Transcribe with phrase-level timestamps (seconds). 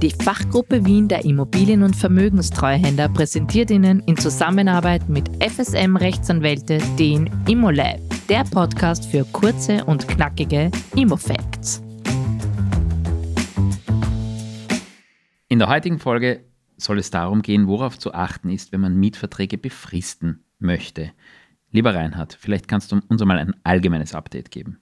[0.00, 7.28] Die Fachgruppe Wien der Immobilien- und Vermögenstreuhänder präsentiert Ihnen in Zusammenarbeit mit FSM Rechtsanwälte den
[7.48, 7.98] Immolab,
[8.28, 11.82] der Podcast für kurze und knackige Immofacts.
[15.48, 16.44] In der heutigen Folge
[16.76, 21.10] soll es darum gehen, worauf zu achten ist, wenn man Mietverträge befristen möchte.
[21.72, 24.78] Lieber Reinhard, vielleicht kannst du uns einmal ein allgemeines Update geben.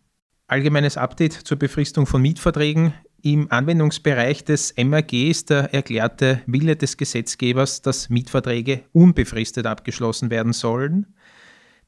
[0.46, 2.92] Allgemeines Update zur Befristung von Mietverträgen.
[3.26, 10.52] Im Anwendungsbereich des MAG ist der erklärte Wille des Gesetzgebers, dass Mietverträge unbefristet abgeschlossen werden
[10.52, 11.06] sollen.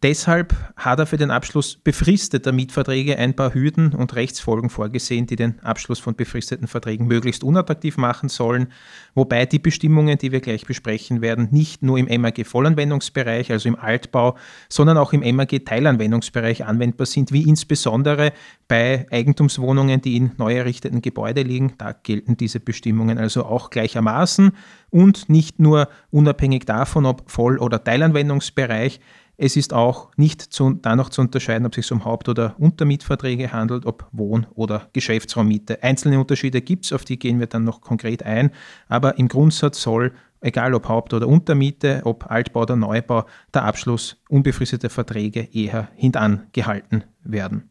[0.00, 5.34] Deshalb hat er für den Abschluss befristeter Mietverträge ein paar Hürden und Rechtsfolgen vorgesehen, die
[5.34, 8.68] den Abschluss von befristeten Verträgen möglichst unattraktiv machen sollen,
[9.16, 13.74] wobei die Bestimmungen, die wir gleich besprechen werden, nicht nur im MAG Vollanwendungsbereich, also im
[13.74, 14.36] Altbau,
[14.68, 18.32] sondern auch im MAG Teilanwendungsbereich anwendbar sind, wie insbesondere
[18.68, 21.74] bei Eigentumswohnungen, die in neu errichteten Gebäuden liegen.
[21.76, 24.52] Da gelten diese Bestimmungen also auch gleichermaßen
[24.90, 29.00] und nicht nur unabhängig davon, ob Voll- oder Teilanwendungsbereich,
[29.40, 33.52] es ist auch nicht zu, danach zu unterscheiden, ob es sich um Haupt- oder Untermietverträge
[33.52, 35.82] handelt, ob Wohn- oder Geschäftsraummiete.
[35.82, 38.50] Einzelne Unterschiede gibt es, auf die gehen wir dann noch konkret ein,
[38.88, 44.20] aber im Grundsatz soll, egal ob Haupt- oder Untermiete, ob Altbau oder Neubau, der Abschluss
[44.28, 47.70] unbefristeter Verträge eher hintangehalten werden.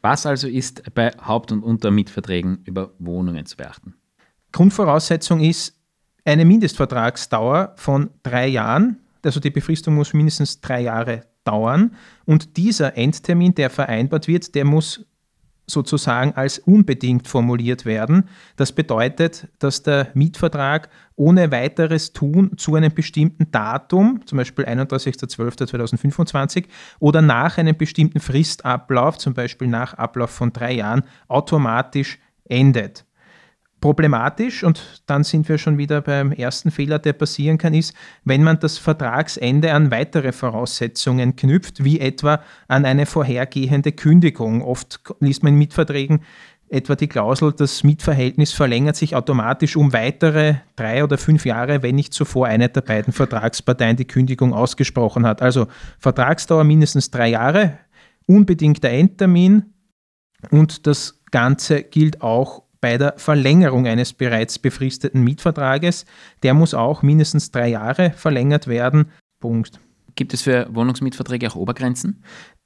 [0.00, 3.94] Was also ist bei Haupt- und Untermietverträgen über Wohnungen zu beachten?
[4.50, 5.78] Grundvoraussetzung ist
[6.24, 11.94] eine Mindestvertragsdauer von drei Jahren also die Befristung muss mindestens drei Jahre dauern.
[12.24, 15.04] Und dieser Endtermin, der vereinbart wird, der muss
[15.66, 18.28] sozusagen als unbedingt formuliert werden.
[18.56, 26.66] Das bedeutet, dass der Mietvertrag ohne weiteres Tun zu einem bestimmten Datum, zum Beispiel 31.12.2025,
[26.98, 33.04] oder nach einem bestimmten Fristablauf, zum Beispiel nach Ablauf von drei Jahren, automatisch endet.
[33.82, 38.44] Problematisch, und dann sind wir schon wieder beim ersten Fehler, der passieren kann, ist, wenn
[38.44, 44.62] man das Vertragsende an weitere Voraussetzungen knüpft, wie etwa an eine vorhergehende Kündigung.
[44.62, 46.22] Oft liest man in Mietverträgen
[46.68, 51.96] etwa die Klausel, das Mietverhältnis verlängert sich automatisch um weitere drei oder fünf Jahre, wenn
[51.96, 55.42] nicht zuvor eine der beiden Vertragsparteien die Kündigung ausgesprochen hat.
[55.42, 55.66] Also
[55.98, 57.80] Vertragsdauer mindestens drei Jahre,
[58.26, 59.74] unbedingter Endtermin
[60.52, 66.04] und das Ganze gilt auch bei der Verlängerung eines bereits befristeten Mietvertrages.
[66.42, 69.10] Der muss auch mindestens drei Jahre verlängert werden.
[69.40, 69.80] Punkt.
[70.16, 72.22] Gibt es für Wohnungsmietverträge auch Obergrenzen?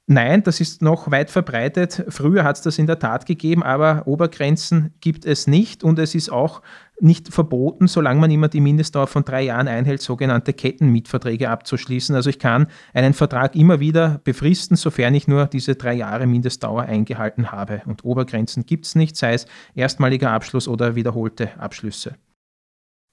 [0.09, 2.05] Nein, das ist noch weit verbreitet.
[2.07, 6.15] Früher hat es das in der Tat gegeben, aber Obergrenzen gibt es nicht und es
[6.15, 6.61] ist auch
[7.01, 12.15] nicht verboten, solange man immer die Mindestdauer von drei Jahren einhält, sogenannte Kettenmietverträge abzuschließen.
[12.15, 16.83] Also ich kann einen Vertrag immer wieder befristen, sofern ich nur diese drei Jahre Mindestdauer
[16.83, 17.81] eingehalten habe.
[17.85, 22.15] Und Obergrenzen gibt es nicht, sei es erstmaliger Abschluss oder wiederholte Abschlüsse.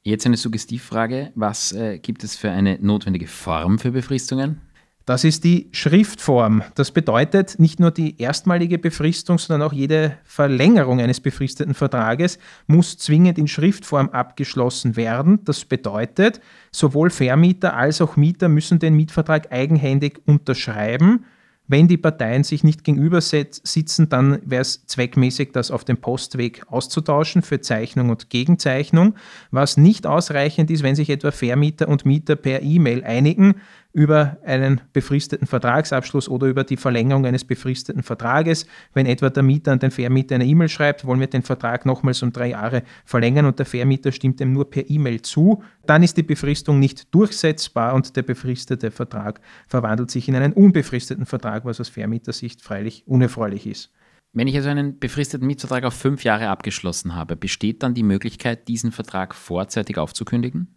[0.04, 1.32] Jetzt eine Suggestivfrage.
[1.34, 4.60] Was äh, gibt es für eine notwendige Form für Befristungen?
[5.06, 6.62] Das ist die Schriftform.
[6.76, 12.96] Das bedeutet nicht nur die erstmalige Befristung, sondern auch jede Verlängerung eines befristeten Vertrages muss
[12.96, 15.44] zwingend in Schriftform abgeschlossen werden.
[15.44, 16.40] Das bedeutet,
[16.72, 21.26] sowohl Vermieter als auch Mieter müssen den Mietvertrag eigenhändig unterschreiben.
[21.66, 26.62] Wenn die Parteien sich nicht gegenüber sitzen, dann wäre es zweckmäßig, das auf dem Postweg
[26.66, 29.14] auszutauschen für Zeichnung und Gegenzeichnung.
[29.50, 33.54] Was nicht ausreichend ist, wenn sich etwa Vermieter und Mieter per E-Mail einigen,
[33.94, 38.66] über einen befristeten Vertragsabschluss oder über die Verlängerung eines befristeten Vertrages.
[38.92, 42.20] Wenn etwa der Mieter an den Vermieter eine E-Mail schreibt, wollen wir den Vertrag nochmals
[42.24, 46.16] um drei Jahre verlängern und der Vermieter stimmt dem nur per E-Mail zu, dann ist
[46.16, 51.80] die Befristung nicht durchsetzbar und der befristete Vertrag verwandelt sich in einen unbefristeten Vertrag, was
[51.80, 53.92] aus Vermietersicht freilich unerfreulich ist.
[54.32, 58.66] Wenn ich also einen befristeten Mietvertrag auf fünf Jahre abgeschlossen habe, besteht dann die Möglichkeit,
[58.66, 60.74] diesen Vertrag vorzeitig aufzukündigen?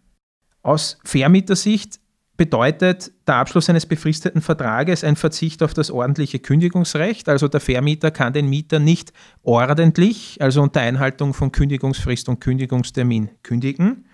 [0.62, 1.98] Aus Vermietersicht
[2.38, 7.28] bedeutet der Abschluss eines befristeten Vertrages ein Verzicht auf das ordentliche Kündigungsrecht.
[7.28, 9.12] Also der Vermieter kann den Mieter nicht
[9.42, 14.06] ordentlich, also unter Einhaltung von Kündigungsfrist und Kündigungstermin kündigen.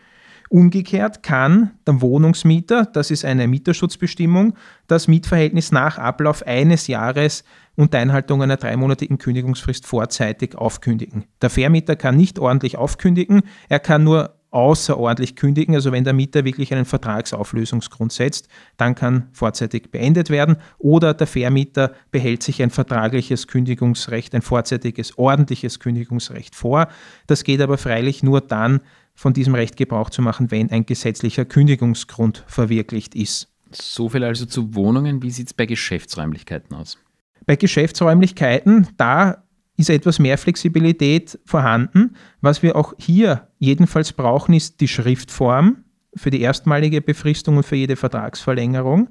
[0.49, 4.55] Umgekehrt kann der Wohnungsmieter, das ist eine Mieterschutzbestimmung,
[4.87, 7.45] das Mietverhältnis nach Ablauf eines Jahres
[7.77, 11.25] unter Einhaltung einer dreimonatigen Kündigungsfrist vorzeitig aufkündigen.
[11.43, 15.75] Der Vermieter kann nicht ordentlich aufkündigen, er kann nur außerordentlich kündigen.
[15.75, 20.57] Also wenn der Mieter wirklich einen Vertragsauflösungsgrund setzt, dann kann vorzeitig beendet werden.
[20.79, 26.89] Oder der Vermieter behält sich ein vertragliches Kündigungsrecht, ein vorzeitiges, ordentliches Kündigungsrecht vor.
[27.27, 28.81] Das geht aber freilich nur dann,
[29.17, 33.49] von diesem Recht Gebrauch zu machen, wenn ein gesetzlicher Kündigungsgrund verwirklicht ist.
[33.71, 35.23] So viel also zu Wohnungen.
[35.23, 36.99] Wie sieht es bei Geschäftsräumlichkeiten aus?
[37.47, 39.45] Bei Geschäftsräumlichkeiten, da
[39.77, 42.17] ist etwas mehr Flexibilität vorhanden.
[42.41, 45.85] Was wir auch hier jedenfalls brauchen, ist die Schriftform
[46.17, 49.09] für die erstmalige Befristung und für jede Vertragsverlängerung.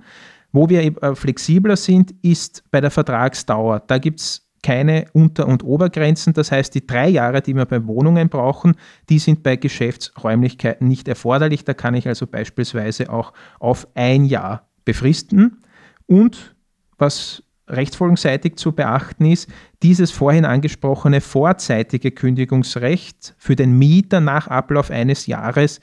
[0.51, 3.83] Wo wir äh, flexibler sind, ist bei der Vertragsdauer.
[3.88, 6.33] Da gibt es keine Unter- und Obergrenzen.
[6.33, 8.75] Das heißt, die drei Jahre, die wir bei Wohnungen brauchen,
[9.09, 11.65] die sind bei Geschäftsräumlichkeiten nicht erforderlich.
[11.65, 15.63] Da kann ich also beispielsweise auch auf ein Jahr befristen.
[16.06, 16.56] Und
[16.97, 19.50] was rechtsfolgenseitig zu beachten ist,
[19.81, 25.80] dieses vorhin angesprochene vorzeitige Kündigungsrecht für den Mieter nach Ablauf eines Jahres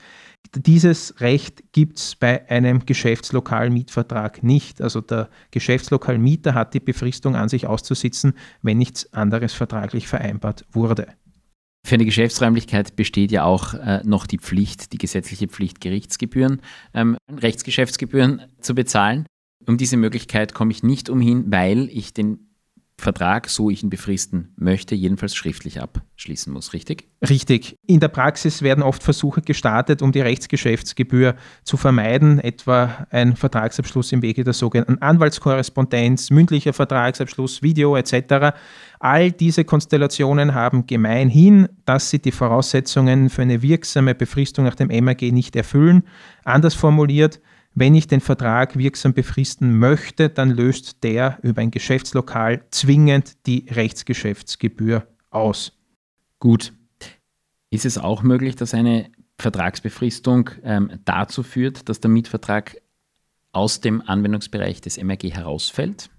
[0.55, 4.81] dieses Recht gibt es bei einem Geschäftslokalmietvertrag nicht.
[4.81, 11.07] Also der Geschäftslokalmieter hat die Befristung an sich auszusitzen, wenn nichts anderes vertraglich vereinbart wurde.
[11.85, 16.61] Für eine Geschäftsräumlichkeit besteht ja auch äh, noch die Pflicht, die gesetzliche Pflicht, Gerichtsgebühren,
[16.93, 19.25] ähm, Rechtsgeschäftsgebühren zu bezahlen.
[19.67, 22.51] Um diese Möglichkeit komme ich nicht umhin, weil ich den
[23.01, 27.09] Vertrag, so ich ihn befristen möchte, jedenfalls schriftlich abschließen muss, richtig?
[27.27, 27.77] Richtig.
[27.87, 34.11] In der Praxis werden oft Versuche gestartet, um die Rechtsgeschäftsgebühr zu vermeiden, etwa ein Vertragsabschluss
[34.11, 38.55] im Wege der sogenannten Anwaltskorrespondenz, mündlicher Vertragsabschluss, Video etc.
[38.99, 44.89] All diese Konstellationen haben gemeinhin, dass sie die Voraussetzungen für eine wirksame Befristung nach dem
[45.03, 46.03] MAG nicht erfüllen.
[46.45, 47.41] Anders formuliert,
[47.73, 53.65] wenn ich den Vertrag wirksam befristen möchte, dann löst der über ein Geschäftslokal zwingend die
[53.69, 55.71] Rechtsgeschäftsgebühr aus.
[56.39, 56.73] Gut.
[57.69, 62.75] Ist es auch möglich, dass eine Vertragsbefristung ähm, dazu führt, dass der Mietvertrag
[63.53, 66.09] aus dem Anwendungsbereich des MRG herausfällt?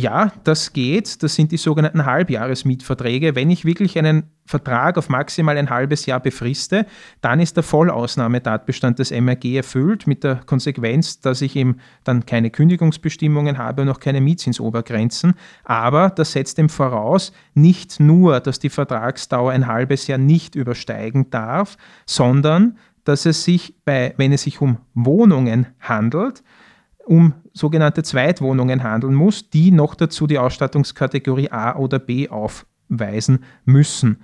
[0.00, 1.24] Ja, das geht.
[1.24, 3.34] Das sind die sogenannten Halbjahresmietverträge.
[3.34, 6.86] Wenn ich wirklich einen Vertrag auf maximal ein halbes Jahr befriste,
[7.20, 12.50] dann ist der Vollausnahmetatbestand des MRG erfüllt, mit der Konsequenz, dass ich eben dann keine
[12.50, 15.34] Kündigungsbestimmungen habe und auch keine Mietzinsobergrenzen.
[15.64, 21.28] Aber das setzt dem voraus, nicht nur, dass die Vertragsdauer ein halbes Jahr nicht übersteigen
[21.30, 26.44] darf, sondern dass es sich bei, wenn es sich um Wohnungen handelt,
[27.08, 34.18] um sogenannte Zweitwohnungen handeln muss, die noch dazu die Ausstattungskategorie A oder B aufweisen müssen.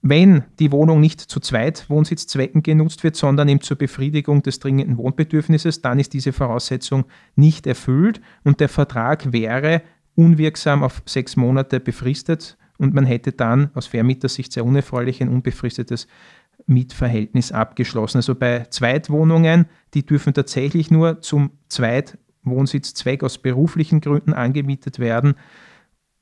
[0.00, 5.82] Wenn die Wohnung nicht zu Zweitwohnsitzzwecken genutzt wird, sondern eben zur Befriedigung des dringenden Wohnbedürfnisses,
[5.82, 7.04] dann ist diese Voraussetzung
[7.34, 9.82] nicht erfüllt und der Vertrag wäre
[10.14, 16.06] unwirksam auf sechs Monate befristet und man hätte dann aus Vermietersicht sehr unerfreulich ein unbefristetes
[16.66, 18.18] Mietverhältnis abgeschlossen.
[18.18, 25.34] Also bei Zweitwohnungen, die dürfen tatsächlich nur zum Zweitwohnsitzzweck aus beruflichen Gründen angemietet werden,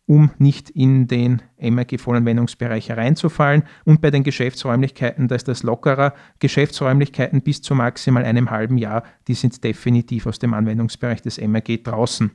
[0.07, 3.63] um nicht in den MRG-Vollanwendungsbereich hereinzufallen.
[3.85, 6.13] Und bei den Geschäftsräumlichkeiten, da ist das lockerer.
[6.41, 11.83] Geschäftsräumlichkeiten bis zu maximal einem halben Jahr, die sind definitiv aus dem Anwendungsbereich des MRG
[11.83, 12.31] draußen.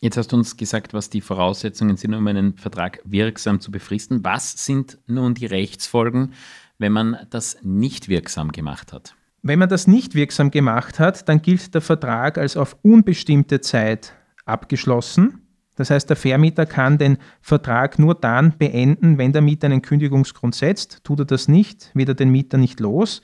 [0.00, 4.24] Jetzt hast du uns gesagt, was die Voraussetzungen sind, um einen Vertrag wirksam zu befristen.
[4.24, 6.32] Was sind nun die Rechtsfolgen,
[6.78, 9.14] wenn man das nicht wirksam gemacht hat?
[9.42, 14.12] Wenn man das nicht wirksam gemacht hat, dann gilt der Vertrag als auf unbestimmte Zeit
[14.44, 15.42] abgeschlossen.
[15.76, 20.54] Das heißt, der Vermieter kann den Vertrag nur dann beenden, wenn der Mieter einen Kündigungsgrund
[20.54, 21.04] setzt.
[21.04, 23.20] Tut er das nicht, wird er den Mieter nicht los.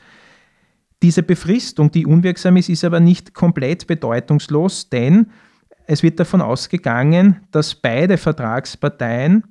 [1.02, 5.30] Diese Befristung, die unwirksam ist, ist aber nicht komplett bedeutungslos, denn
[5.86, 9.42] es wird davon ausgegangen, dass beide Vertragsparteien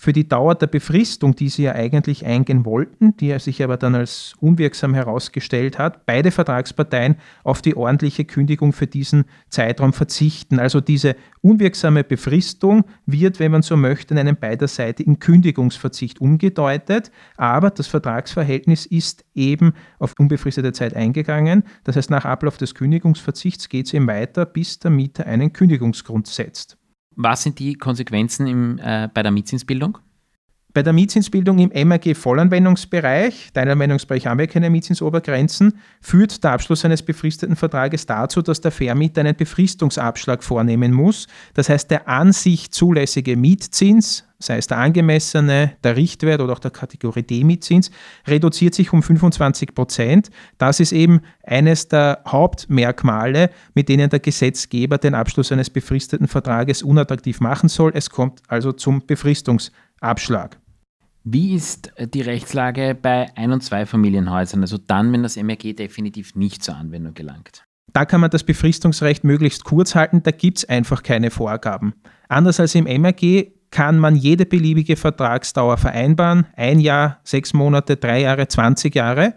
[0.00, 3.94] für die Dauer der Befristung, die sie ja eigentlich eingehen wollten, die sich aber dann
[3.94, 10.58] als unwirksam herausgestellt hat, beide Vertragsparteien auf die ordentliche Kündigung für diesen Zeitraum verzichten.
[10.58, 17.68] Also diese unwirksame Befristung wird, wenn man so möchte, in einem beiderseitigen Kündigungsverzicht umgedeutet, aber
[17.68, 21.62] das Vertragsverhältnis ist eben auf unbefristete Zeit eingegangen.
[21.84, 26.26] Das heißt, nach Ablauf des Kündigungsverzichts geht es eben weiter, bis der Mieter einen Kündigungsgrund
[26.26, 26.79] setzt.
[27.22, 29.98] Was sind die Konsequenzen im, äh, bei der Mietzinsbildung?
[30.72, 37.56] Bei der Mietzinsbildung im MAG-Vollanwendungsbereich, Teilanwendungsbereich haben wir keine Mietzinsobergrenzen, führt der Abschluss eines befristeten
[37.56, 41.26] Vertrages dazu, dass der Vermieter einen Befristungsabschlag vornehmen muss.
[41.54, 46.60] Das heißt, der an sich zulässige Mietzins, sei es der angemessene, der Richtwert oder auch
[46.60, 47.90] der Kategorie D-Mietzins,
[48.28, 50.30] reduziert sich um 25 Prozent.
[50.56, 56.84] Das ist eben eines der Hauptmerkmale, mit denen der Gesetzgeber den Abschluss eines befristeten Vertrages
[56.84, 57.90] unattraktiv machen soll.
[57.92, 59.89] Es kommt also zum Befristungsabschlag.
[60.00, 60.58] Abschlag.
[61.24, 66.64] Wie ist die Rechtslage bei Ein- und Zweifamilienhäusern, also dann, wenn das MRG definitiv nicht
[66.64, 67.64] zur Anwendung gelangt?
[67.92, 71.94] Da kann man das Befristungsrecht möglichst kurz halten, da gibt es einfach keine Vorgaben.
[72.28, 78.22] Anders als im MRG kann man jede beliebige Vertragsdauer vereinbaren, ein Jahr, sechs Monate, drei
[78.22, 79.34] Jahre, 20 Jahre.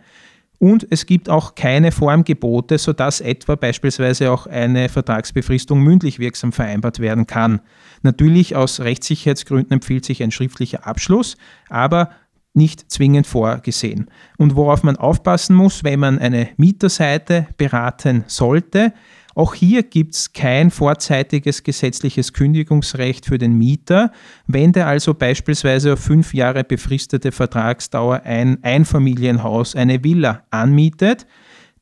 [0.63, 7.00] Und es gibt auch keine Formgebote, sodass etwa beispielsweise auch eine Vertragsbefristung mündlich wirksam vereinbart
[7.00, 7.60] werden kann.
[8.01, 11.36] Natürlich aus Rechtssicherheitsgründen empfiehlt sich ein schriftlicher Abschluss,
[11.67, 12.12] aber
[12.53, 14.10] nicht zwingend vorgesehen.
[14.38, 18.93] Und worauf man aufpassen muss, wenn man eine Mieterseite beraten sollte,
[19.36, 24.12] auch hier gibt es kein vorzeitiges gesetzliches Kündigungsrecht für den Mieter.
[24.46, 31.25] Wenn der also beispielsweise auf fünf Jahre befristete Vertragsdauer ein Einfamilienhaus, eine Villa anmietet,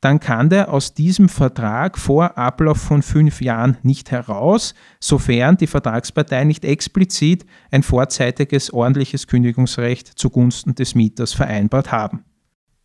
[0.00, 5.68] dann kann der aus diesem Vertrag vor Ablauf von fünf Jahren nicht heraus, sofern die
[5.68, 12.24] Vertragspartei nicht explizit ein vorzeitiges ordentliches Kündigungsrecht zugunsten des Mieters vereinbart haben.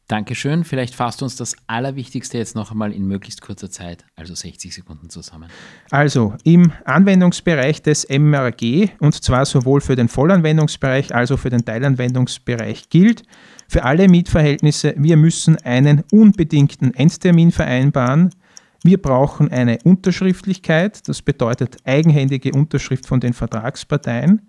[0.07, 0.63] Dankeschön.
[0.63, 5.09] Vielleicht fasst uns das Allerwichtigste jetzt noch einmal in möglichst kurzer Zeit, also 60 Sekunden
[5.09, 5.49] zusammen.
[5.91, 11.65] Also im Anwendungsbereich des MRG, und zwar sowohl für den Vollanwendungsbereich als auch für den
[11.65, 13.23] Teilanwendungsbereich gilt,
[13.67, 18.29] für alle Mietverhältnisse, wir müssen einen unbedingten Endtermin vereinbaren.
[18.83, 24.47] Wir brauchen eine Unterschriftlichkeit, das bedeutet eigenhändige Unterschrift von den Vertragsparteien.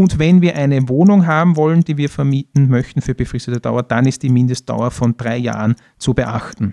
[0.00, 4.06] Und wenn wir eine Wohnung haben wollen, die wir vermieten möchten für befristete Dauer, dann
[4.06, 6.72] ist die Mindestdauer von drei Jahren zu beachten.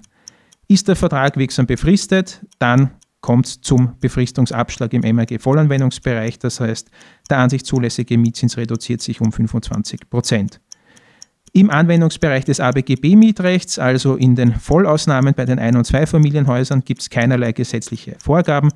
[0.70, 6.40] Ist der Vertrag wirksam befristet, dann kommt es zum Befristungsabschlag im MRG-Vollanwendungsbereich.
[6.40, 6.90] Das heißt,
[7.30, 10.62] der an sich zulässige Mietzins reduziert sich um 25 Prozent.
[11.52, 17.10] Im Anwendungsbereich des ABGB-Mietrechts, also in den Vollausnahmen bei den Ein- und Zweifamilienhäusern, gibt es
[17.10, 18.70] keinerlei gesetzliche Vorgaben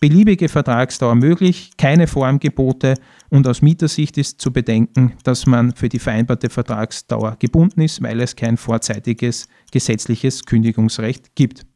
[0.00, 2.94] beliebige Vertragsdauer möglich, keine Formgebote
[3.30, 8.20] und aus Mietersicht ist zu bedenken, dass man für die vereinbarte Vertragsdauer gebunden ist, weil
[8.20, 11.66] es kein vorzeitiges gesetzliches Kündigungsrecht gibt.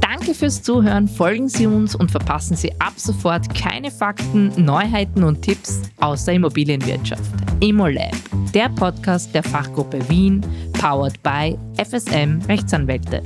[0.00, 5.42] Danke fürs Zuhören, folgen Sie uns und verpassen Sie ab sofort keine Fakten, Neuheiten und
[5.42, 7.32] Tipps aus der Immobilienwirtschaft.
[7.60, 8.16] ImmoLab,
[8.52, 13.22] der Podcast der Fachgruppe Wien, powered by FSM Rechtsanwälte.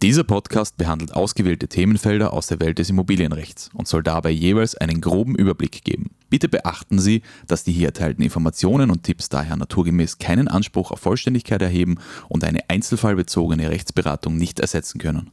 [0.00, 5.00] Dieser Podcast behandelt ausgewählte Themenfelder aus der Welt des Immobilienrechts und soll dabei jeweils einen
[5.00, 6.10] groben Überblick geben.
[6.30, 11.00] Bitte beachten Sie, dass die hier erteilten Informationen und Tipps daher naturgemäß keinen Anspruch auf
[11.00, 11.96] Vollständigkeit erheben
[12.28, 15.32] und eine einzelfallbezogene Rechtsberatung nicht ersetzen können.